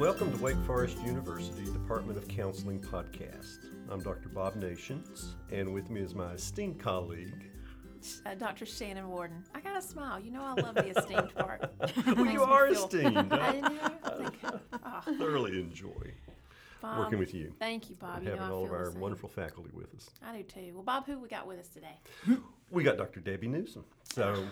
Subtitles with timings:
[0.00, 3.58] Welcome to Wake Forest University Department of Counseling podcast.
[3.90, 4.30] I'm Dr.
[4.30, 7.50] Bob Nations, and with me is my esteemed colleague.
[8.24, 8.64] Uh, Dr.
[8.64, 9.44] Shannon Warden.
[9.54, 10.18] I got to smile.
[10.18, 11.70] You know I love the esteemed part.
[12.16, 13.14] well, you are feel- esteemed.
[13.30, 13.90] I I know.
[14.02, 14.34] I think,
[14.72, 16.14] oh, thoroughly enjoy
[16.80, 18.20] Bob, working with you Thank you, Bob.
[18.20, 20.08] and You know having all of our wonderful faculty with us.
[20.26, 20.70] I do too.
[20.72, 21.98] Well, Bob, who we got with us today?
[22.70, 23.18] We got Dr.
[23.18, 23.84] Debbie Newsom.
[24.14, 24.46] So,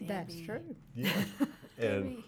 [0.00, 0.74] That's true.
[0.94, 1.12] yeah.
[1.78, 2.24] and Debbie.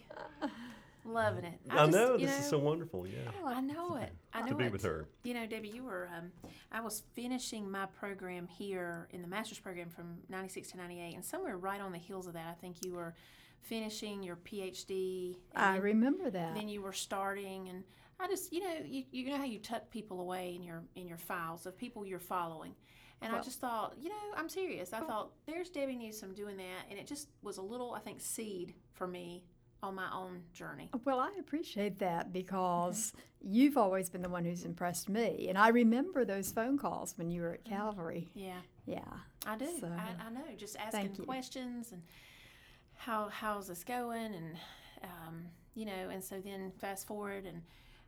[1.09, 1.59] Loving it.
[1.71, 3.31] I, just, know you this is so wonderful, yeah.
[3.47, 4.13] I know it.
[4.35, 4.51] I know it.
[4.51, 4.73] To be it.
[4.73, 5.09] with her.
[5.25, 6.09] You know, Debbie, you were.
[6.17, 6.31] Um,
[6.71, 11.25] I was finishing my program here in the master's program from '96 to '98, and
[11.25, 13.15] somewhere right on the heels of that, I think you were
[13.63, 15.37] finishing your PhD.
[15.55, 16.55] I then- remember that.
[16.55, 17.85] then you were starting and
[18.21, 21.07] i just you know you, you know how you tuck people away in your in
[21.07, 22.75] your files of people you're following
[23.23, 26.85] and i just thought you know i'm serious i thought there's debbie newsom doing that
[26.91, 29.45] and it just was a little i think seed for me
[29.83, 34.65] on my own journey Well, I appreciate that because you've always been the one who's
[34.65, 35.47] impressed me.
[35.49, 38.29] And I remember those phone calls when you were at Calvary.
[38.35, 39.01] yeah Yeah.
[39.47, 42.03] i do So, I, I know just asking questions and
[42.97, 44.57] how how's this going and
[45.05, 47.63] um, you know and so then fast forward and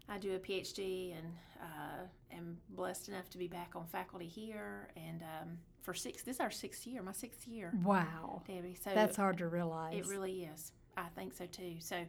[0.09, 1.33] I do a PhD and
[1.63, 6.37] uh, am blessed enough to be back on faculty here and um, for six this
[6.37, 8.43] is our sixth year my sixth year Wow.
[8.49, 9.95] Debbie so That's hard to realize.
[9.97, 12.05] it really is I think so too so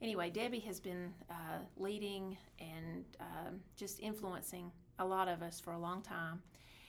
[0.00, 5.72] anyway Debbie has been uh, leading and um, just influencing a lot of us for
[5.72, 6.40] a long time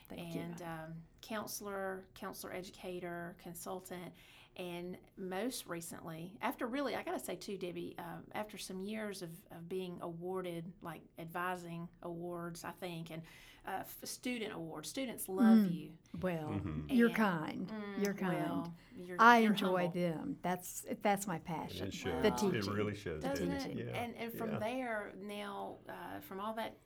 [0.10, 0.42] Thank you.
[0.42, 4.14] and um, counselor, counselor educator, consultant,
[4.56, 9.30] and most recently, after really, I gotta say too, Debbie, um, after some years of,
[9.52, 13.22] of being awarded like advising awards, I think, and
[13.68, 15.74] uh, student awards, students love Mm.
[15.76, 15.90] you.
[16.22, 16.86] Well, Mhm.
[16.90, 17.68] you're kind.
[17.68, 18.38] Mm, You're kind.
[18.46, 20.02] Well, you're, I you're enjoy humble.
[20.02, 20.38] them.
[20.42, 21.88] That's that's my passion.
[21.88, 22.24] It shows.
[22.24, 22.36] The Wow.
[22.38, 22.56] teaching.
[22.56, 23.22] It really shows.
[23.24, 23.82] Doesn't Debbie.
[23.82, 23.88] it?
[23.88, 23.98] Yeah.
[24.02, 24.60] And and from yeah.
[24.60, 26.78] there now, uh, from all that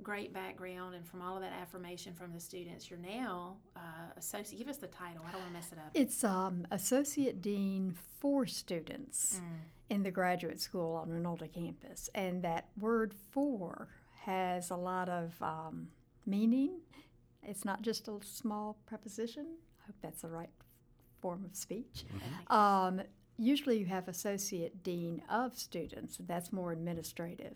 [0.00, 3.80] great background and from all of that affirmation from the students, you're now uh,
[4.16, 4.58] associate.
[4.58, 5.24] Give us the title.
[5.26, 5.90] I don't want to mess it up.
[5.92, 9.58] It's um, associate dean for students Mm.
[9.90, 13.88] in the graduate school on Reynolda campus, and that word "for"
[14.24, 15.88] has a lot of um,
[16.26, 16.80] meaning.
[17.42, 19.46] It's not just a small preposition.
[19.82, 20.50] I hope that's the right
[21.20, 22.04] form of speech.
[22.14, 22.52] Mm-hmm.
[22.52, 23.02] Um,
[23.38, 27.54] usually, you have associate dean of students, and that's more administrative.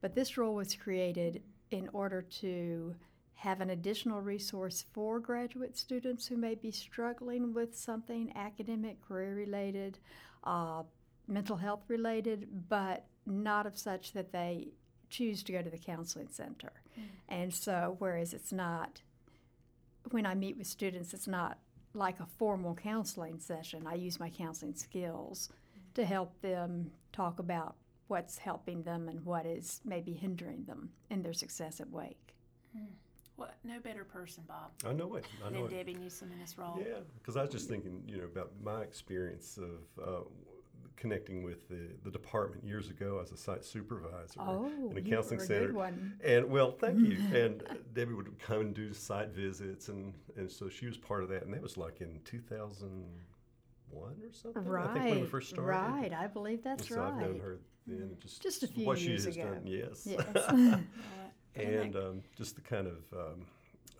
[0.00, 2.94] But this role was created in order to
[3.34, 9.34] have an additional resource for graduate students who may be struggling with something academic, career
[9.34, 9.98] related,
[10.44, 10.82] uh,
[11.26, 14.68] mental health related, but not of such that they
[15.10, 16.72] choose to go to the counseling center.
[16.98, 17.02] Mm.
[17.28, 19.02] And so, whereas it's not,
[20.10, 21.58] when I meet with students, it's not
[21.94, 23.86] like a formal counseling session.
[23.86, 25.94] I use my counseling skills mm.
[25.94, 27.76] to help them talk about
[28.08, 32.34] what's helping them and what is maybe hindering them in their success at Wake.
[32.76, 32.84] Hmm.
[33.36, 33.54] What?
[33.64, 35.24] No better person, Bob, I know it.
[35.44, 35.78] I know than it.
[35.78, 36.78] Debbie Newsom in this role.
[36.78, 40.20] Yeah, because I was just thinking, you know, about my experience of uh,
[41.02, 45.10] connecting with the, the department years ago as a site supervisor Oh, in a you
[45.12, 45.66] counseling a center.
[45.66, 46.14] good one.
[46.24, 47.16] And well, thank you.
[47.34, 51.28] And Debbie would come and do site visits, and, and so she was part of
[51.30, 51.42] that.
[51.42, 53.02] And that was like in 2001
[54.00, 54.64] or something.
[54.64, 55.66] Right, I think when we first started.
[55.68, 56.12] right.
[56.12, 57.58] I believe that's so I've known her
[57.88, 59.54] then, just Just a few what years she has ago.
[59.54, 59.62] done.
[59.66, 60.06] Yes.
[60.08, 60.80] Yes.
[61.54, 63.44] And um, just the kind of um,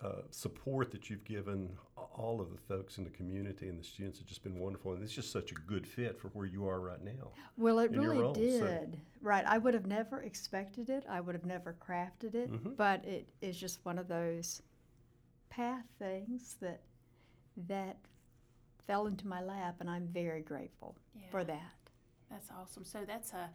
[0.02, 1.70] uh, support that you've given
[2.16, 5.02] all of the folks in the community and the students has just been wonderful, and
[5.02, 7.30] it's just such a good fit for where you are right now.
[7.56, 9.00] Well, it really role, so- did.
[9.20, 9.44] Right.
[9.46, 11.04] I would have never expected it.
[11.08, 12.50] I would have never crafted it.
[12.50, 12.76] Mhm.
[12.76, 14.62] But it is just one of those
[15.50, 16.82] path things that
[17.68, 17.98] that
[18.86, 20.96] fell into my lap, and I'm very grateful
[21.30, 21.91] for that.
[22.30, 22.84] That's awesome.
[22.84, 23.50] So that's a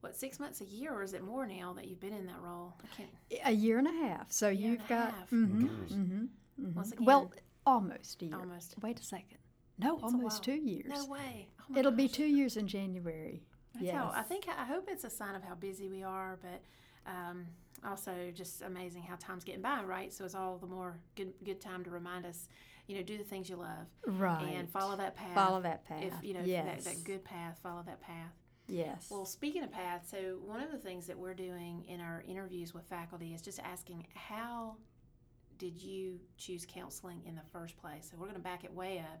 [0.00, 2.40] what six months a year, or is it more now that you've been in that
[2.40, 2.74] role?
[2.82, 3.10] I can't.
[3.46, 4.30] A year and a half.
[4.32, 5.12] So Year you've a got.
[5.12, 5.30] half.
[5.30, 5.92] mhm, Goodness.
[5.92, 6.28] mhm,
[6.60, 6.74] mhm.
[6.74, 7.32] Once again, well,
[7.66, 8.36] almost a year.
[8.36, 8.74] almost.
[8.82, 9.38] Wait a second.
[9.78, 10.86] No, It's almost two years.
[10.88, 11.48] No way.
[11.70, 13.42] Oh It'll be two years in January.
[13.74, 13.94] That's yes.
[13.94, 14.46] how I think.
[14.48, 16.60] I hope it's a sign of how busy we are, but
[17.10, 17.46] um,
[17.84, 20.12] also just amazing how time's getting by, right?
[20.12, 22.48] So it's all the more good good time to remind us,
[22.88, 24.54] you know, do the things you love Right.
[24.54, 25.34] and follow that path.
[25.34, 26.02] Follow that path.
[26.02, 26.84] If you know yes.
[26.84, 28.32] that, that good path, follow that path.
[28.70, 29.08] Yes.
[29.10, 32.72] Well, speaking of path, so one of the things that we're doing in our interviews
[32.72, 34.76] with faculty is just asking how
[35.58, 38.08] did you choose counseling in the first place?
[38.10, 39.20] So we're going to back it way up.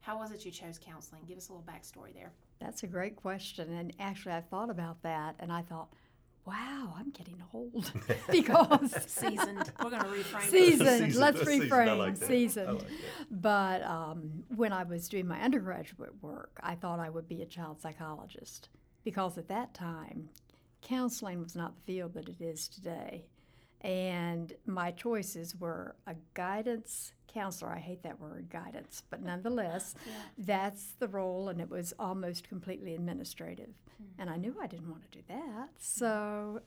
[0.00, 1.22] How was it you chose counseling?
[1.26, 2.32] Give us a little backstory there.
[2.60, 3.72] That's a great question.
[3.72, 5.92] And actually, I thought about that and I thought,
[6.48, 7.92] wow, I'm getting old
[8.30, 9.70] because Seasoned.
[9.82, 10.50] We're going to reframe it.
[10.50, 10.88] Seasoned.
[10.88, 11.14] Seasoned.
[11.16, 11.72] Let's Seasoned.
[11.72, 11.98] I reframe.
[11.98, 12.24] like that.
[12.24, 12.78] I Seasoned.
[12.78, 12.90] like.
[13.30, 17.46] But um, when I was doing my undergraduate work, I thought I would be a
[17.46, 18.70] child psychologist
[19.04, 20.30] because at that time,
[20.82, 23.26] counseling was not the field that it is today.
[23.80, 27.70] And my choices were a guidance counselor.
[27.70, 30.12] I hate that word, guidance, but nonetheless, Yeah.
[30.38, 33.70] that's the role, and it was almost completely administrative.
[33.98, 34.20] Hmm.
[34.20, 35.36] And I knew I didn't want to do that.
[35.38, 35.66] Hmm.
[35.78, 36.60] So,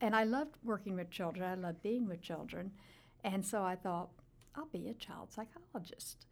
[0.00, 2.72] and I loved working with children, I loved being with children.
[3.24, 4.10] And so I thought,
[4.54, 6.26] I'll be a child psychologist.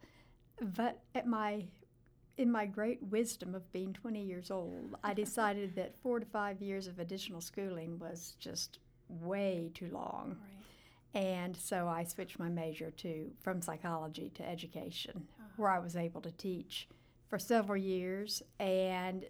[0.61, 1.65] But at my
[2.37, 6.61] in my great wisdom of being 20 years old, I decided that four to five
[6.61, 8.77] years of additional schooling was just
[9.09, 10.37] way too long.
[10.39, 10.56] Right.
[11.13, 16.21] And so I switched my major to from psychology to education, where I was able
[16.21, 16.87] to teach
[17.27, 19.25] for several years, and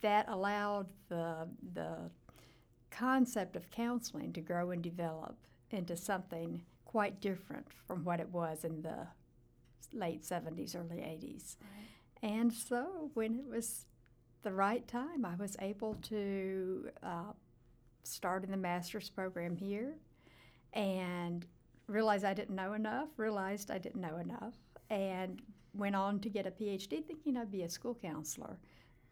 [0.00, 2.10] that allowed the the
[2.90, 5.36] concept of counseling to grow and develop
[5.70, 9.06] into something quite different from what it was in the
[9.92, 11.56] late 70s, early 80s.
[11.60, 12.30] Right.
[12.30, 13.86] And so when it was
[14.42, 17.32] the right time, I was able to uh,
[18.02, 19.94] start in the master's program here
[20.72, 21.19] and
[21.90, 24.54] realized I didn't know enough, realized I didn't know enough,
[24.88, 25.42] and
[25.74, 28.58] went on to get a PhD thinking I'd be a school counselor.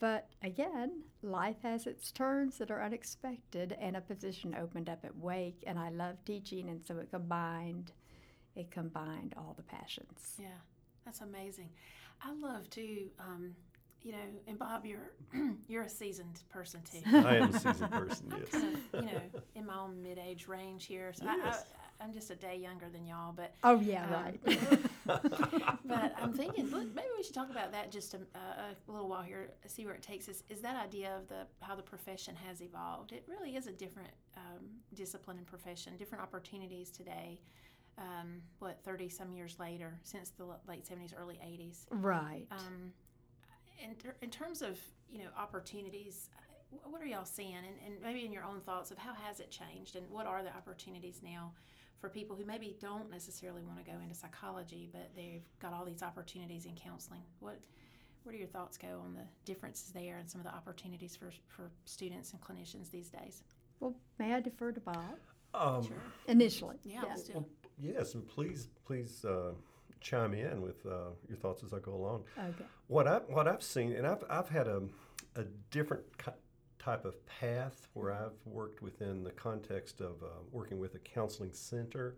[0.01, 5.17] But again, life has its turns that are unexpected, and a position opened up at
[5.17, 7.93] Wake, and I love teaching, and so it combined,
[8.55, 10.37] it combined all the passions.
[10.39, 10.49] Yeah,
[11.05, 11.71] that's amazing.
[12.23, 13.55] I love to, um,
[14.03, 15.11] you know, and Bob, you're
[15.69, 17.01] you're a seasoned person too.
[17.07, 18.51] I am a seasoned person, I'm yes.
[18.51, 19.23] kind of, you know,
[19.57, 21.39] in my own mid-age range here, so Yes.
[21.45, 23.33] I, I, I'm just a day younger than y'all.
[23.33, 24.41] But Oh yeah, Um, right.
[25.85, 29.23] but I'm thinking, look, maybe we should talk about that just a, a, little while
[29.23, 30.43] here, see where it takes us.
[30.49, 33.13] Is that idea of the how the profession has evolved?
[33.13, 34.65] It really is a different um,
[34.95, 37.41] discipline and profession, different opportunities today.
[37.99, 41.87] Um, what 30 some years later, since the late 70s, early 80s.
[41.91, 42.47] right.
[42.53, 42.93] Um,
[43.83, 44.79] in, ter- in terms of
[45.11, 46.31] you know opportunities,
[46.85, 49.51] what are y'all seeing, and, and maybe in your own thoughts of how has it
[49.51, 51.53] changed, and what are the opportunities now
[52.01, 55.85] for people who maybe don't necessarily want to go into psychology, but they've got all
[55.85, 57.23] these opportunities in counseling.
[57.41, 57.59] What
[58.25, 61.31] where do your thoughts go on the differences there and some of the opportunities for
[61.49, 63.43] for students and clinicians these days?
[63.81, 65.19] well, may I defer to Bob
[65.55, 65.97] Um, Sure.
[66.27, 66.77] initially?
[66.83, 67.47] Yeah, let's well,
[67.81, 69.53] yes, and please, please uh,
[70.01, 72.25] chime in with uh, your thoughts as I go along.
[72.39, 72.65] Okay.
[72.89, 74.83] What I what I've seen, and I've I've had a
[75.37, 76.33] a different ki-
[76.89, 81.51] type of path where I've worked within the context of uh, working with a counseling
[81.53, 82.15] center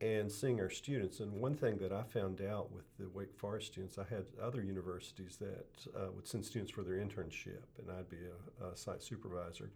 [0.00, 1.20] and seeing our students.
[1.20, 4.64] And one thing that I found out with the Wake Forest students, I had other
[4.64, 8.16] universities that uh, would send students for their internship, and I'd be
[8.60, 9.70] a, a site supervisor.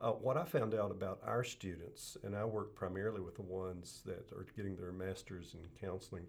[0.00, 4.02] Uh, what I found out about our students, and I work primarily with the ones
[4.06, 6.26] that are getting their master's in counseling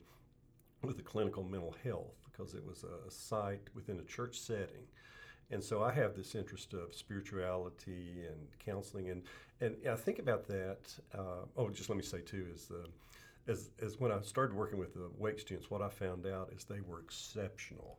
[0.81, 4.87] with the clinical mental health, because it was a site within a church setting.
[5.53, 9.21] And so I have this interest of spirituality and counseling, and,
[9.61, 10.79] and I think about that.
[11.13, 12.85] Uh, oh, just let me say too is the
[13.47, 16.63] as, as when I started working with the Wake students, what I found out is
[16.63, 17.97] they were exceptional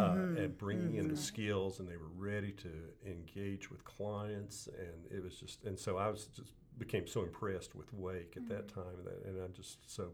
[0.00, 2.70] uh, at bringing in the skills, and they were ready to
[3.06, 7.74] engage with clients, and it was just, and so I was just became so impressed
[7.74, 10.08] with Wake at that time, that, and I'm just so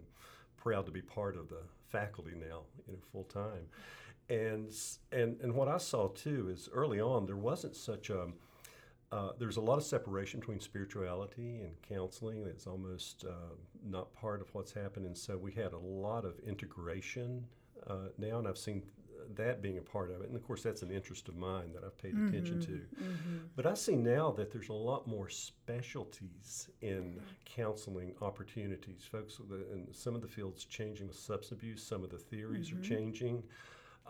[0.56, 3.66] proud to be part of the faculty now, you know, full time.
[4.30, 4.72] And
[5.12, 8.28] and and what I saw too is early on there wasn't such a
[9.12, 12.46] uh, there's a lot of separation between spirituality and counseling.
[12.46, 16.38] It's almost uh, not part of what's happened, and so we had a lot of
[16.46, 17.44] integration
[17.88, 18.82] uh, now, and I've seen
[19.34, 20.28] that being a part of it.
[20.28, 22.80] And of course, that's an interest of mine that I've paid attention to.
[23.56, 29.02] But I see now that there's a lot more specialties in counseling opportunities.
[29.10, 29.40] Folks,
[29.72, 33.42] and some of the fields changing with substance abuse, some of the theories are changing.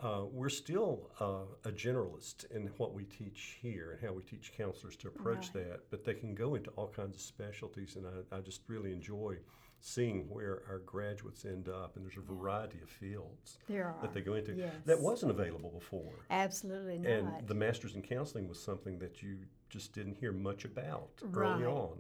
[0.03, 4.53] Uh, we're still uh, a generalist in what we teach here and how we teach
[4.57, 5.65] counselors to approach Right.
[5.67, 8.93] that, but they can go into all kinds of specialties, and I, I just really
[8.93, 9.37] enjoy
[9.83, 14.35] seeing where our graduates end up, and there's a variety of fields that they go
[14.35, 14.73] into yes.
[14.87, 16.13] that wasn't available before.
[16.31, 17.11] Absolutely not.
[17.11, 19.39] And the master's in counseling was something that you
[19.71, 21.71] just didn't hear much about early Right.
[21.73, 21.99] on.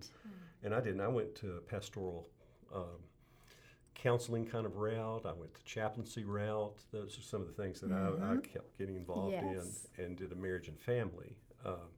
[0.62, 1.00] And I didn't.
[1.00, 2.28] I went to pastoral
[2.74, 2.84] um,
[3.94, 5.22] counseling kind of route.
[5.26, 6.78] I went to chaplaincy route.
[6.92, 9.54] Those are some of the things that I, I kept getting involved Mm-hmm.
[9.54, 9.86] Yes.
[9.98, 11.36] in and did a marriage and family.
[11.64, 11.90] Um,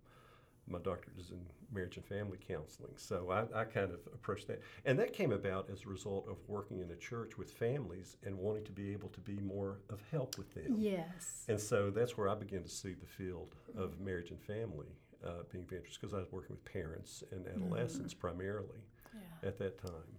[0.68, 1.40] my doctorate is in
[1.72, 2.92] marriage and family counseling.
[2.96, 4.60] So I, I kind of approached that.
[4.84, 8.36] And that came about as a result of working in a church with families and
[8.38, 10.76] wanting to be able to be more of help with them.
[10.78, 11.44] yes.
[11.48, 14.86] And so that's where I began to see the field of marriage and family
[15.26, 18.80] uh, being of interest because I was working with parents and adolescents primarily
[19.14, 19.48] Yeah.
[19.48, 20.18] at that time.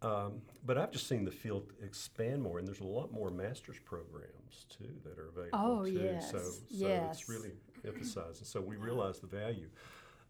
[0.00, 3.78] Um, but I've just seen the field expand more, and there's a lot more master's
[3.84, 5.92] programs too that are available Oh, too.
[5.92, 7.20] yes, So, so yes.
[7.20, 7.52] it's really
[7.86, 9.68] emphasized, and so we realize the value.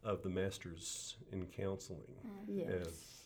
[0.01, 2.15] of the Masters in Counseling
[2.47, 2.69] Yes.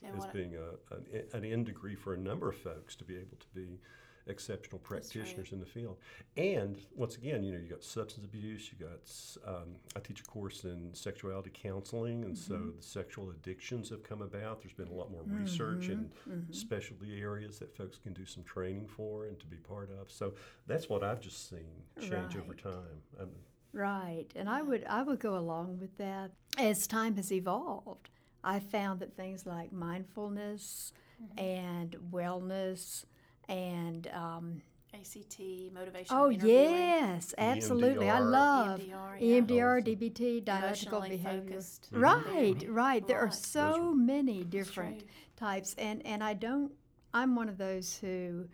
[0.04, 3.14] as, as being a, an, an end degree for a number of folks to be
[3.16, 3.80] able to be
[4.28, 5.02] exceptional That's right.
[5.02, 5.98] practitioners in the field.
[6.38, 9.02] And once again, you know, you got substance abuse, you got
[9.48, 12.78] um, I teach a course in sexuality counseling, and so Mm-hmm.
[12.78, 14.62] the sexual addictions have come about.
[14.62, 16.52] There's been a lot more research in Mm-hmm.
[16.52, 20.10] specialty areas that folks can do some training for and to be part of.
[20.12, 20.34] So
[20.68, 22.64] that's what I've just seen change over Right.
[22.64, 23.02] time.
[23.20, 23.30] Um,
[23.76, 26.32] Right, and I would I would go along with that.
[26.60, 28.10] As time has evolved,
[28.44, 30.94] I found that things like mindfulness
[31.38, 33.06] and wellness
[33.50, 34.62] and um,
[34.94, 35.40] ACT,
[35.74, 39.40] motivational oh yes, absolutely, I love EMDR, yeah.
[39.42, 39.96] EMDR, Awesome.
[39.96, 41.50] DBT, dialectical emotionally behavior.
[41.52, 41.90] focused.
[41.92, 42.68] Right, therapy.
[42.70, 43.08] right.
[43.08, 45.04] There are so are- many different
[45.36, 46.72] types, and and I don't.
[47.14, 48.48] I'm one of those who.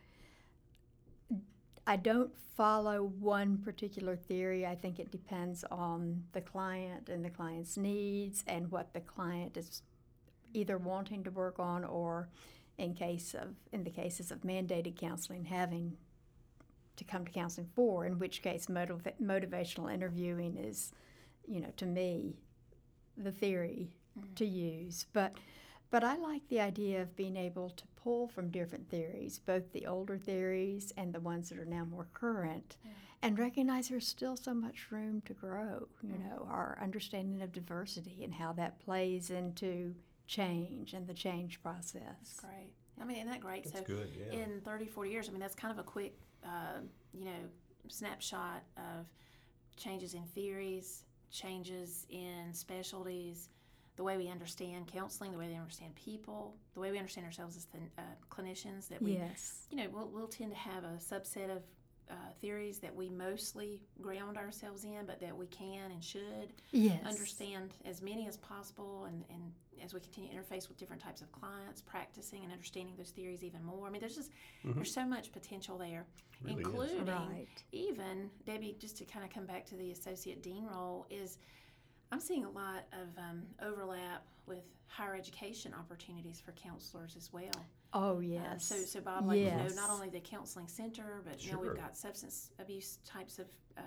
[1.87, 4.65] I don't follow one particular theory.
[4.65, 9.57] I think it depends on the client and the client's needs and what the client
[9.57, 9.81] is
[10.53, 12.27] either wanting to work on or
[12.79, 15.97] in case of in the cases of mandated counseling having
[16.95, 20.91] to come to counseling for in which case motiva- motivational interviewing is
[21.47, 22.35] you know to me
[23.17, 24.33] the theory mm-hmm.
[24.35, 25.05] to use.
[25.13, 25.33] But
[25.91, 29.87] but I like the idea of being able to pull from different theories, both the
[29.87, 32.77] older theories and the ones that are now more current,
[33.23, 35.87] and recognize there's still so much room to grow.
[36.03, 36.29] You mm-hmm.
[36.29, 39.95] know, our understanding of diversity and how that plays into
[40.29, 42.37] change and the change process.
[42.37, 42.71] Great.
[43.01, 43.63] I mean, isn't that great?
[43.63, 44.39] That's so good, yeah.
[44.43, 46.13] in 30, 40 years, I mean, that's kind of a quick,
[46.45, 46.81] uh,
[47.13, 47.31] you know,
[47.87, 49.07] snapshot of
[49.75, 53.49] changes in theories, changes in specialties,
[53.95, 57.57] the way we understand counseling, the way we understand people, the way we understand ourselves
[57.57, 58.87] as the, uh, clinicians.
[58.89, 59.65] That we, Yes.
[59.71, 61.63] you know, we'll, we'll tend to have a subset of
[62.09, 67.05] uh, theories that we mostly ground ourselves in, but that we can and should Yes.
[67.05, 69.51] understand as many as possible and, and
[69.83, 73.43] as we continue to interface with different types of clients practicing and understanding those theories
[73.43, 74.31] even more i mean there's just
[74.75, 76.05] there's so much potential there
[76.43, 77.47] Really including Right.
[77.71, 81.37] even debbie just to kind of come back to the associate dean role is
[82.11, 87.65] i'm seeing a lot of um, overlap with higher education opportunities for counselors as well
[87.93, 88.65] Oh uh, yes.
[88.65, 91.71] so, so Bob, like you know, not only the counseling center, but you know, Sure.
[91.73, 93.81] we've got substance abuse types of uh,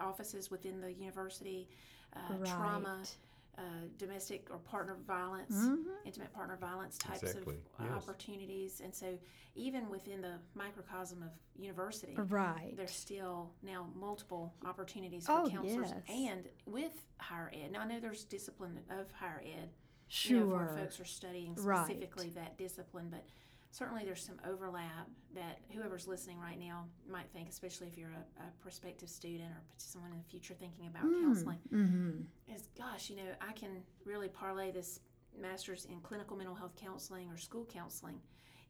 [0.00, 1.68] offices within the university,
[2.14, 3.16] uh, trauma, Right.
[3.58, 3.62] uh,
[3.98, 5.84] domestic or partner violence, Mhm.
[6.04, 7.92] intimate partner violence types Exactly, of yes.
[8.08, 9.18] opportunities, and so
[9.54, 12.74] even within the microcosm of university, Right.
[12.76, 16.02] there's still now multiple opportunities for Oh, counselors yes.
[16.08, 17.72] and with higher ed.
[17.72, 19.70] Now I know there's discipline of higher ed,
[20.12, 20.38] Sure.
[20.38, 21.86] you know, where folks are studying Right.
[21.86, 23.24] specifically that discipline, but
[23.70, 28.42] certainly there's some overlap that whoever's listening right now might think, especially if you're a,
[28.42, 32.20] a prospective student or someone in the future thinking about counseling, mm-hmm.
[32.54, 35.00] is gosh, you know, I can really parlay this
[35.40, 38.20] master's in clinical mental health counseling or school counseling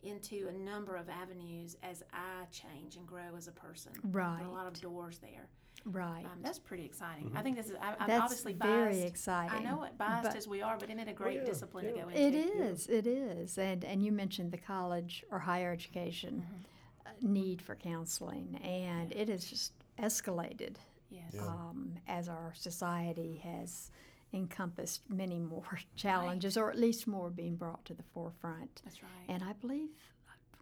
[0.05, 3.93] into a number of avenues as I change and grow as a person.
[4.05, 4.37] Right.
[4.39, 4.83] There are a lot of Right.
[4.83, 5.49] doors there.
[5.85, 6.25] Right.
[6.25, 7.33] Um, that's pretty exciting.
[7.35, 7.77] I think this is.
[7.81, 9.07] I, I'm That's obviously very biased.
[9.07, 9.67] exciting.
[9.67, 11.87] I know it biased but- as we are, but isn't it a great yeah, discipline
[11.87, 12.21] to go into?
[12.21, 12.87] It is.
[12.89, 13.59] It is.
[13.59, 17.07] And and you mentioned the college or higher education Mm-hmm.
[17.07, 20.77] uh, need for counseling, and it has just escalated
[21.11, 21.33] Yes.
[21.35, 21.43] Yeah.
[21.47, 23.91] um, as our society has
[24.33, 28.81] encompassed many more challenges, or at least more being brought to the forefront.
[28.85, 29.11] That's right.
[29.29, 29.89] And I believe.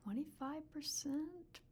[0.08, 1.10] 25%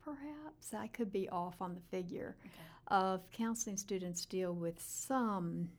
[0.05, 2.53] perhaps i could be off on the figure Okay.
[2.89, 5.71] Of counseling students deal with some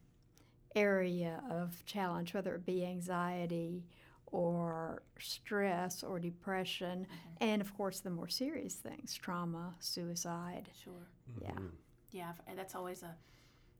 [0.75, 3.83] area of challenge, whether it be anxiety
[4.31, 7.07] or stress or depression,
[7.41, 10.69] and of course the more serious things trauma, suicide.
[10.83, 11.07] Sure.
[11.41, 11.49] Yeah.
[11.51, 11.71] Mhm.
[12.11, 13.15] Yeah, f- that's always a,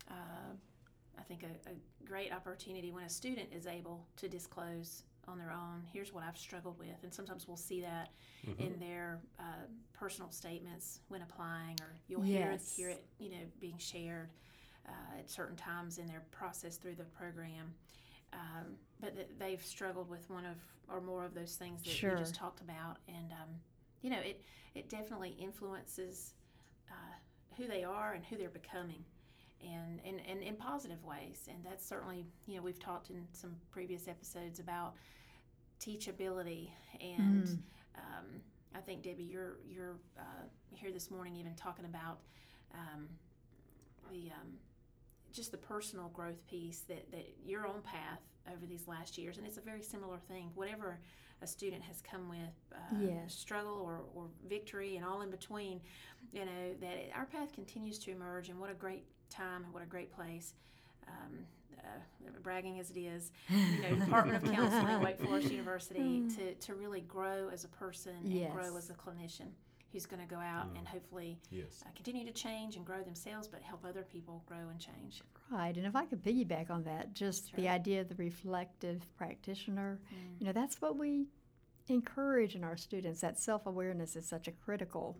[0.09, 0.53] uh,
[1.17, 1.74] I think, a, a
[2.05, 5.83] great opportunity when a student is able to disclose on their own.
[5.93, 8.09] Here's what I've struggled with, and sometimes we'll see that
[8.57, 9.43] in their uh,
[9.93, 12.75] personal statements when applying, or you'll hear Yes.
[12.75, 14.29] hear it, you know, being shared
[14.88, 17.74] uh, at certain times in their process through the program.
[18.33, 20.57] Um, but that they've struggled with one of
[20.88, 23.50] or more of those things that you just talked about, and um,
[24.01, 24.41] you know, it
[24.75, 26.33] it definitely influences
[26.89, 27.15] uh,
[27.57, 29.03] who they are and who they're becoming
[29.62, 33.55] and, and, and in positive ways and that's certainly you know we've talked in some
[33.71, 34.93] previous episodes about
[35.79, 36.69] teachability
[37.01, 37.57] and Mm.
[37.95, 38.25] um,
[38.75, 42.19] I think Debbie you're you're uh, here this morning even talking about
[42.74, 43.07] um,
[44.09, 44.57] the um,
[45.31, 49.45] just the personal growth piece that, that your own path over these last years and
[49.45, 51.00] it's a very similar thing whatever
[51.41, 52.39] a student has come with
[52.74, 53.33] uh, Yes.
[53.33, 55.79] struggle or, or victory and all in between
[56.33, 59.74] you know that it, our path continues to emerge and what a great time and
[59.74, 60.53] what a great place
[61.09, 61.39] um,
[61.77, 66.53] uh, bragging as it is, you know, Department of Counseling, at Wake Forest University, to,
[66.55, 69.47] to really grow as a person and grow as a clinician
[69.91, 71.83] who's going to go out and hopefully Yes.
[71.83, 75.23] uh, continue to change and grow themselves, but help other people grow and change.
[75.49, 79.99] Right, and if I could piggyback on that, just the idea of the reflective practitioner,
[80.13, 80.39] Mm.
[80.39, 81.25] you know, that's what we
[81.87, 83.21] encourage in our students.
[83.21, 85.17] That self awareness is such a critical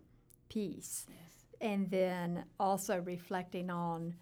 [0.48, 1.06] piece.
[1.08, 1.16] Yes.
[1.60, 4.14] And then also reflecting on,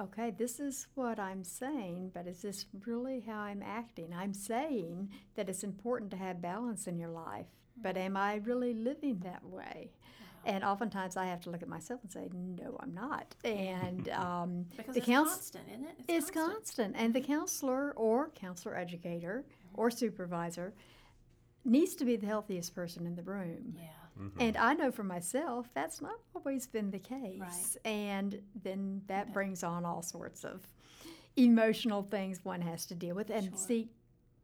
[0.00, 4.12] okay, this is what I'm saying, but is this really how I'm acting?
[4.14, 7.46] I'm saying that it's important to have balance in your life,
[7.80, 9.90] but am I really living that way?
[10.46, 13.34] And oftentimes I have to look at myself and say, no, I'm not.
[13.44, 15.94] And um, Because the it's couns- constant, isn't it?
[16.08, 16.94] it's constant.
[16.96, 19.44] And the counselor or counselor educator
[19.74, 20.72] or supervisor
[21.64, 23.74] needs to be the healthiest person in the room.
[23.76, 23.88] Yeah.
[24.20, 24.40] Mm-hmm.
[24.40, 27.40] And I know for myself that's not always been the case.
[27.40, 27.76] Right.
[27.90, 30.66] And then that brings on all sorts of
[31.36, 33.56] emotional things one has to deal with and Sure.
[33.56, 33.88] seek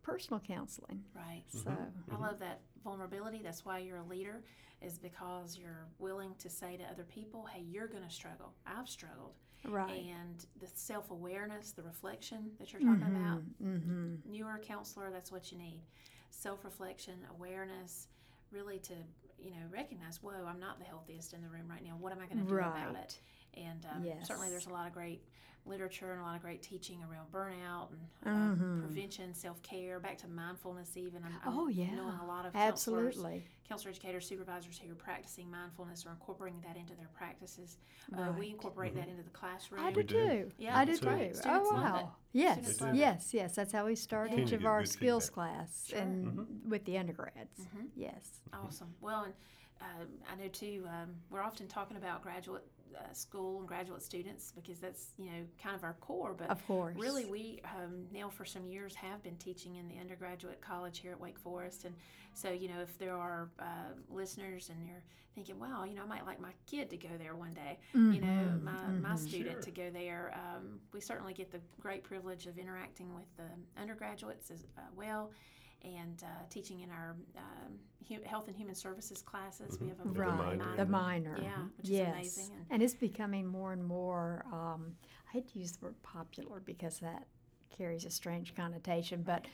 [0.02, 1.02] personal counseling.
[1.14, 1.42] Right.
[1.48, 1.70] So, mm-hmm.
[2.10, 2.22] I mm-hmm.
[2.22, 3.40] love that vulnerability.
[3.42, 4.42] That's why you're a leader,
[4.80, 8.52] is because you're willing to say to other people, hey, you're going to struggle.
[8.66, 9.34] I've struggled.
[9.64, 9.90] right.
[10.20, 14.14] And the self awareness, the reflection that you're talking about, Mm-hmm.
[14.30, 15.80] newer counselor, that's what you need.
[16.30, 18.06] Self reflection, awareness,
[18.52, 18.92] really to,
[19.38, 21.96] you know, recognize, whoa, I'm not the healthiest in the room right now.
[21.98, 23.18] What am I going to do about it?
[23.54, 25.22] And um, certainly there's a lot of great
[25.66, 28.80] literature and a lot of great teaching around burnout and uh, Mhm.
[28.80, 31.24] prevention, self care, back to mindfulness, even.
[31.24, 31.94] I'm, I'm Oh, yeah.
[31.94, 33.44] knowing a lot of counselors, Absolutely.
[33.68, 37.78] counselor educators, supervisors who are practicing mindfulness or incorporating that into their practices.
[38.16, 38.50] Uh, we Right.
[38.50, 39.82] incorporate that into the classroom.
[39.84, 40.52] I do too.
[40.58, 40.98] Yeah, I do too.
[41.06, 41.06] too.
[41.10, 42.04] Oh Students love it.
[42.04, 42.12] wow!
[42.32, 42.98] Yes, Students love it.
[42.98, 43.54] yes, yes.
[43.56, 44.40] That's how we start Yeah.
[44.40, 45.34] each of our skills feedback.
[45.34, 45.98] class Sure.
[45.98, 47.60] and with the undergrads.
[47.60, 47.88] Mhm.
[47.96, 48.40] Yes.
[48.52, 48.94] Awesome.
[49.00, 49.34] Well, and
[49.80, 50.84] um, I know too.
[50.86, 52.64] Um, we're often talking about graduate
[52.96, 56.34] uh, school and graduate students because that's you know kind of our core.
[56.36, 56.96] But Of course.
[56.98, 61.12] really, we um, now for some years have been teaching in the undergraduate college here
[61.12, 61.94] at Wake Forest, and
[62.34, 63.64] so you know if there are uh,
[64.10, 65.02] listeners and you're
[65.34, 67.78] thinking, wow, you know, I might like my kid to go there one day.
[67.92, 69.18] You know, Mhm, my my mhm.
[69.18, 69.60] student Sure.
[69.62, 70.32] to go there.
[70.34, 75.30] Um, we certainly get the great privilege of interacting with the undergraduates as uh, well.
[75.84, 77.74] And uh, teaching in our um,
[78.08, 80.76] hu- health and human services classes, we have a The Right, minor.
[80.76, 81.38] the minor.
[81.40, 82.12] Yeah, which is yes.
[82.14, 82.50] amazing.
[82.54, 84.96] And And it's becoming more and more, um,
[85.28, 87.26] I hate to use the word popular because that
[87.76, 89.44] carries a strange connotation, but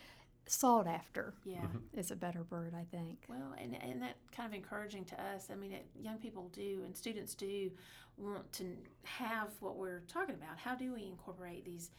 [0.46, 1.66] sought after yeah.
[1.94, 3.18] is a better word, I think.
[3.28, 5.48] Well, and, and that kind of encouraging to us.
[5.52, 7.70] I mean, it, young people do and students do
[8.16, 10.58] want to have what we're talking about.
[10.58, 11.90] How do we incorporate these,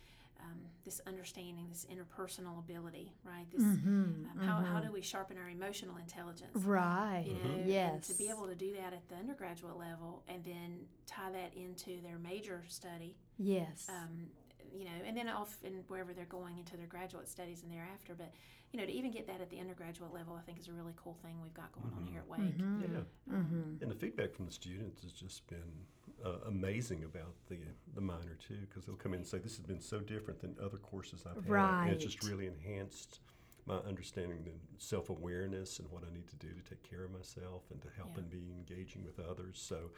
[0.43, 3.49] um, this understanding, this interpersonal ability, right?
[3.51, 4.88] This, Mhm, um, how, how mhm.
[4.88, 6.51] do we sharpen our emotional intelligence?
[6.65, 7.25] Right.
[7.27, 7.93] You know, Yes.
[7.93, 11.53] And to be able to do that at the undergraduate level and then tie that
[11.56, 13.88] into their major study, Yes.
[13.89, 14.27] um,
[14.73, 18.13] you know, and then off in wherever they're going into their graduate studies and thereafter.
[18.15, 18.32] But
[18.71, 20.93] you know, to even get that at the undergraduate level, I think is a really
[20.95, 22.58] cool thing we've got going on here at Wake.
[22.58, 23.36] Mhm, Yeah.
[23.36, 23.79] mhm.
[23.84, 25.86] And the feedback from the students has just been
[26.23, 27.57] uh, amazing about the
[27.95, 30.55] the minor too, because they'll come in and say, "This has been so different than
[30.63, 33.19] other courses I've had, and it's just really enhanced
[33.65, 37.12] my understanding and self awareness and what I need to do to take care of
[37.12, 38.21] myself and to help Yeah.
[38.21, 39.91] and be engaging with others." So,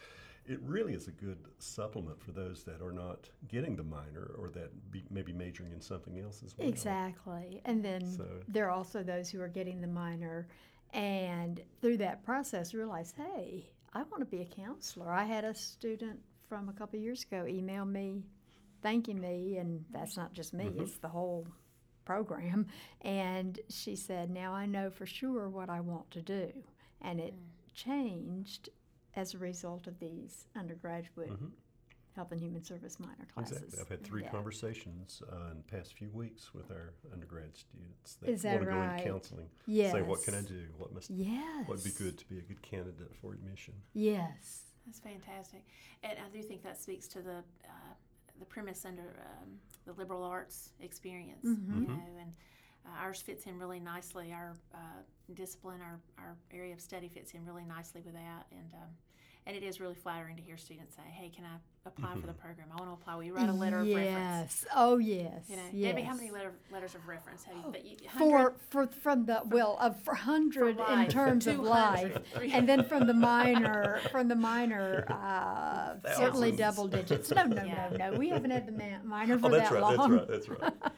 [0.48, 4.50] it really is a good supplement for those that are not getting the minor or
[4.52, 6.68] that be, maybe majoring in something else as well.
[6.68, 7.62] Exactly.
[7.66, 10.48] And then So- there are also those who are getting the minor
[10.94, 15.10] and through that process realize, hey, I want to be a counselor.
[15.12, 18.24] I had a student from a couple years ago email me
[18.82, 21.48] thanking me, and that's not just me, it's the whole
[22.04, 22.68] program.
[23.02, 26.52] And she said, Now I know for sure what I want to do.
[27.02, 27.34] And it
[27.74, 28.70] changed
[29.16, 31.52] as a result of these undergraduate Mhm.
[32.16, 33.58] Health and human service minor classes.
[33.64, 33.80] Exactly.
[33.82, 34.30] I've had three Yeah.
[34.32, 38.66] conversations uh, in the past few weeks with our undergrad students that Is that want
[38.66, 39.50] to go into counseling.
[39.68, 39.92] Yes.
[39.92, 40.68] Say, what can I do?
[40.78, 41.68] What must Yes.
[41.68, 43.74] what would be good to be a good candidate for admission?
[43.94, 44.62] Yes.
[44.86, 45.66] That's fantastic,
[46.04, 47.94] and I do think that speaks to the uh,
[48.38, 49.02] the premise under
[49.42, 51.44] um, the liberal arts experience.
[51.44, 51.82] Mhm.
[51.82, 52.34] You know, and
[52.86, 54.32] uh, ours fits in really nicely.
[54.32, 54.78] Our uh,
[55.34, 58.90] discipline, our our area of study fits in really nicely with that, and um,
[59.48, 62.34] and it is really flattering to hear students say, "Hey, can I apply for the
[62.34, 62.68] program?
[62.72, 64.64] I want to apply." Will you write a letter of reference.
[64.64, 64.66] yes.
[64.76, 65.44] Oh, yes.
[65.48, 65.92] You know, yes.
[65.92, 67.64] Debbie, how many letter, letters of reference have you?
[67.72, 72.58] But you For, for from the well of for hundred in terms of life, 300.
[72.58, 77.30] and then from the minor from the minor uh, certainly double digits.
[77.32, 77.90] No, no, Yeah.
[77.98, 78.18] no, no.
[78.18, 79.98] We haven't had the ma- minor for Oh, that's that right.
[79.98, 80.60] long, That's right.
[80.60, 80.94] That's right.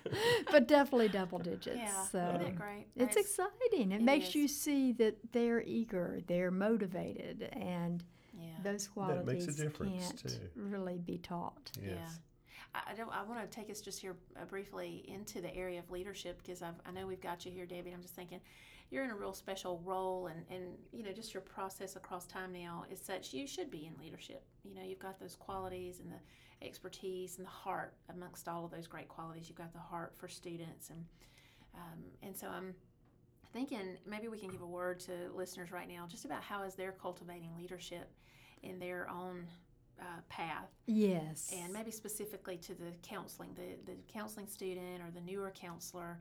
[0.52, 1.76] but definitely double digits.
[1.78, 2.86] yeah, so isn't that great?
[2.96, 3.26] it's Nice.
[3.26, 3.92] exciting.
[3.92, 4.36] It, It makes is.
[4.36, 8.04] you see that they're eager, they're motivated, and
[8.64, 8.72] yeah.
[8.72, 10.50] those That makes a qualities difference, can't too.
[10.56, 11.72] really be taught.
[11.82, 12.20] Yes.
[12.74, 13.10] I, I don't.
[13.10, 16.62] I want to take us just here uh, briefly into the area of leadership because
[16.62, 17.92] I've, I know we've got you here, Debbie.
[17.92, 18.40] I'm just thinking
[18.90, 22.54] you're in a real special role, and and you know just your process across time
[22.54, 24.44] now is such you should be in leadership.
[24.64, 28.72] You know, you've got those qualities and the expertise and the heart amongst all of
[28.72, 29.48] those great qualities.
[29.48, 31.06] You've got the heart for students, and
[31.76, 32.74] um, and so I'm
[33.54, 36.76] thinking maybe we can give a word to listeners right now just about how is
[36.76, 38.10] they're cultivating leadership
[38.64, 39.46] in their own
[40.00, 41.52] uh, path Yes.
[41.56, 46.20] and maybe specifically to the counseling the, the counseling student or the newer counselor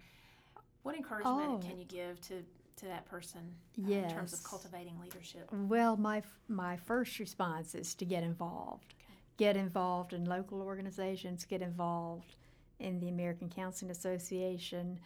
[0.82, 1.58] what encouragement Oh.
[1.66, 2.42] can you give to
[2.76, 3.40] to that person
[3.86, 8.94] uh, in terms of cultivating leadership Well, my my first response is to get involved.
[8.94, 9.14] Okay.
[9.38, 11.44] Get involved in local organizations.
[11.46, 12.34] Get involved
[12.78, 14.98] in the American Counseling Association.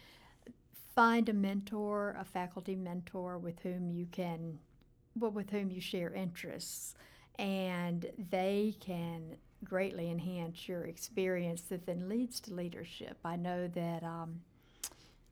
[0.97, 4.59] Find a mentor, a faculty mentor with whom you can,
[5.17, 6.95] well, with whom you share interests,
[7.39, 13.19] and they can greatly enhance your experience that then leads to leadership.
[13.25, 14.03] I know that.
[14.03, 14.41] Um,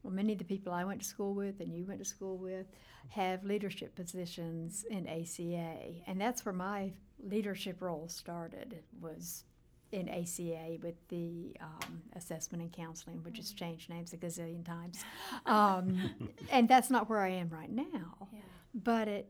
[0.02, 2.36] well, many of the people I went to school with and you went to school
[2.36, 2.66] with
[3.10, 8.78] have leadership positions in ACA, and that's where my leadership role started.
[9.00, 9.44] Was
[9.90, 15.04] in ACA with the um, assessment and counseling, which has changed names a gazillion times,
[15.46, 16.10] um,
[16.50, 18.28] and that's not where I am right now.
[18.32, 18.38] yeah
[18.74, 19.28] But it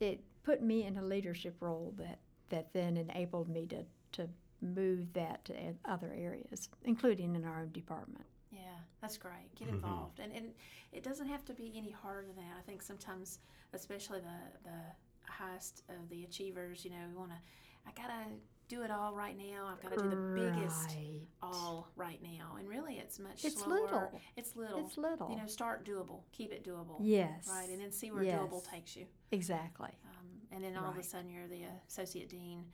[0.00, 4.28] it put me in a leadership role that that then enabled me to to
[4.62, 5.52] move that to
[5.84, 8.24] other areas, including in our own department.
[8.52, 9.52] Yeah, that's great.
[9.56, 9.74] Get Mhm.
[9.74, 10.54] involved, and and
[10.92, 12.56] it doesn't have to be any harder than that.
[12.56, 13.40] I think sometimes,
[13.72, 14.80] especially the the
[15.30, 17.38] highest of the achievers, you know, we want to.
[17.88, 18.30] I gotta
[18.68, 19.66] do it all right now.
[19.70, 20.88] I've got to do the biggest
[21.40, 23.80] all right now, and really, it's much It's slower.
[23.80, 24.20] little.
[24.36, 24.80] It's little.
[24.86, 25.30] It's little.
[25.30, 26.22] You know, start doable.
[26.32, 26.96] Keep it doable.
[27.00, 27.46] yes.
[27.48, 29.06] Right, and then see where doable takes you.
[29.30, 29.90] Exactly.
[30.56, 32.64] And then all of a sudden, you're the associate dean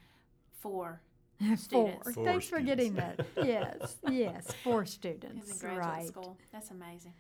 [0.61, 1.01] for
[1.41, 1.57] Four.
[1.57, 2.13] Students.
[2.15, 3.27] Four Thanks for getting that.
[3.43, 3.97] yes.
[4.09, 4.47] Yes.
[4.63, 5.53] Four in students.
[5.53, 6.07] the graduate right.
[6.07, 6.39] school.
[6.53, 7.13] That's amazing.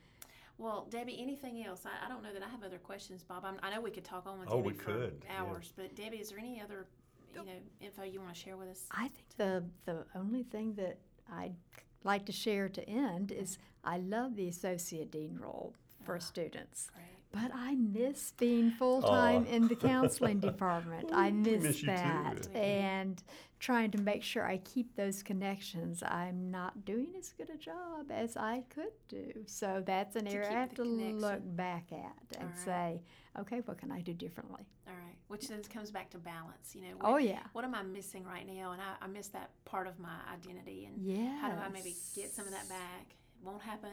[0.58, 1.82] Well, Debbie, anything else?
[1.84, 3.44] I, I don't know that I have other questions, Bob.
[3.44, 5.42] I'm, I know we could talk on with Oh, Debbie we for could, yeah.
[5.42, 6.86] hours, but Debbie, is there any other
[7.34, 8.84] you know info you want to share with us?
[8.92, 10.98] I think the the only thing that
[11.32, 11.56] I'd
[12.04, 16.20] like to share to end is I love the associate dean role for Ah.
[16.20, 16.90] students.
[16.94, 17.06] Great.
[17.32, 19.54] But I miss being full time Aw.
[19.54, 21.10] in the counseling department.
[21.12, 21.94] I miss, miss you too.
[21.94, 22.48] that.
[22.54, 23.22] And
[23.58, 26.02] trying to make sure I keep those connections.
[26.02, 29.32] I'm not doing as good a job as I could do.
[29.46, 31.20] So that's an To area I have to connection.
[31.20, 32.58] look back at and Alright.
[32.64, 33.02] say,
[33.38, 34.66] okay, what can I do differently?
[34.86, 35.16] All right.
[35.28, 36.74] Which then comes back to balance.
[36.74, 36.94] You know.
[37.00, 37.40] Oh, yeah.
[37.54, 38.72] What am I missing right now?
[38.72, 40.84] And I, I miss that part of my identity.
[40.92, 41.38] And Yeah.
[41.40, 43.14] how do I maybe get some of that back?
[43.44, 43.90] Won't happen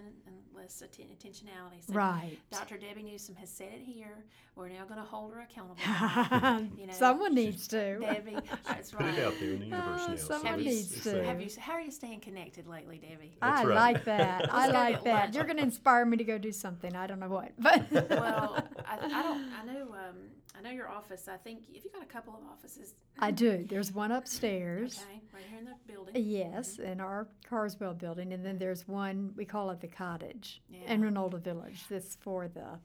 [0.54, 1.86] unless atten- intentionality.
[1.88, 2.38] So Right.
[2.52, 2.78] Dr.
[2.78, 4.24] Debbie Newsom has said it here.
[4.56, 5.76] We're now going to hold her accountable.
[6.78, 7.98] You know, Someone needs to.
[8.00, 10.16] Debbie, that's Put it out there in the universe Uh, now.
[10.18, 11.10] so someone it's- needs it's to.
[11.12, 11.24] there.
[11.24, 11.50] Have you?
[11.60, 13.38] How are you staying connected lately, Debbie?
[13.42, 13.76] That's I right.
[13.76, 14.54] like that.
[14.54, 15.24] I like that.
[15.24, 15.36] lunch.
[15.36, 16.96] You're going to inspire me to go do something.
[16.96, 19.50] I don't know what, but well, I, I don't.
[19.62, 19.82] I know.
[19.94, 20.16] Um,
[20.58, 21.28] I know your office.
[21.28, 22.96] I think if you got a couple of offices.
[23.20, 23.66] I do.
[23.68, 25.00] There's one upstairs.
[25.10, 26.14] Okay, right here in the building.
[26.16, 26.92] Yes, mm-hmm.
[26.92, 30.94] in our Carswell building, and then there's one we call it the cottage Yeah.
[30.94, 31.84] in Reynolda Village.
[31.90, 32.80] That's for the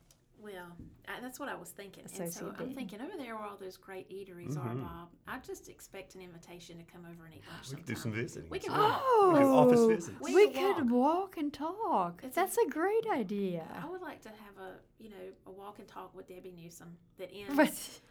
[0.45, 0.77] Well,
[1.09, 2.05] I, that's what I was thinking.
[2.19, 2.75] And so I'm dean.
[2.75, 4.83] thinking over there where all those great eateries are, Mhm.
[4.83, 5.09] Bob.
[5.27, 7.71] I just expect an invitation to come over and eat lunch.
[7.71, 8.23] We could do some sometime.
[8.23, 8.51] visiting.
[8.51, 8.91] We can sometime.
[8.91, 9.33] walk.
[9.33, 10.21] We could office Oh, visits.
[10.21, 12.21] We we could could walk and talk.
[12.23, 13.67] It's That's a great idea.
[13.83, 16.97] I would like to have a you know a walk and talk with Debbie Newsom
[17.19, 17.57] that ends.
[17.57, 17.69] But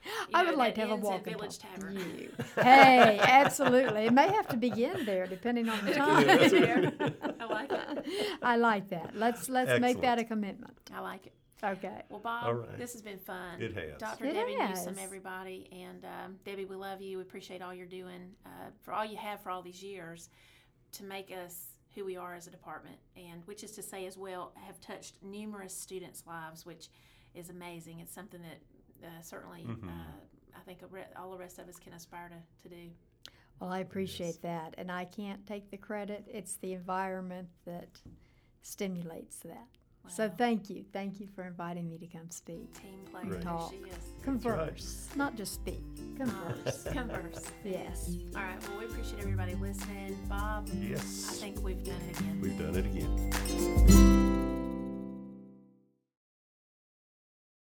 [0.07, 1.95] you I know, would like to have a ends at walk and Village talk Tavern.
[2.17, 2.31] you.
[2.55, 4.05] hey, absolutely.
[4.07, 6.25] It may have to begin there depending on the time.
[6.27, 6.91] that's there.
[7.39, 8.05] I like it.
[8.41, 9.15] I like that.
[9.15, 10.77] Let's let's make that a commitment.
[10.93, 11.33] I like it.
[11.63, 12.01] Okay.
[12.09, 12.77] Well, Bob, All right.
[12.77, 13.61] this has been fun.
[13.61, 13.97] It has.
[13.99, 14.25] Dr.
[14.25, 15.03] It Debbie Newsom, has.
[15.03, 15.69] everybody.
[15.71, 17.17] And um, Debbie, we love you.
[17.17, 18.49] We appreciate all you're doing uh,
[18.81, 20.29] for all you have for all these years
[20.93, 22.97] to make us who we are as a department.
[23.15, 26.89] And which is to say, as well, have touched numerous students' lives, which
[27.33, 27.99] is amazing.
[27.99, 29.87] It's something that uh, certainly Mhm.
[29.87, 29.91] uh,
[30.55, 30.79] I think
[31.17, 32.89] all the rest of us can aspire to, to do.
[33.59, 36.25] Well, I appreciate that, and I can't take the credit.
[36.31, 37.87] It's the environment that
[38.61, 39.67] stimulates that.
[40.09, 43.41] So thank you, thank you for inviting me to come speak, Team player, Right.
[43.41, 43.71] Talk.
[43.71, 43.95] she is.
[44.23, 45.81] converse, not just speak,
[46.17, 46.83] converse.
[46.91, 47.45] Converse.
[47.63, 48.17] yes.
[48.35, 48.69] All right.
[48.69, 50.17] Well, we appreciate everybody listening.
[50.29, 51.29] Bob, Yes.
[51.31, 52.39] I think we've done it again.
[52.41, 54.22] We've done it again.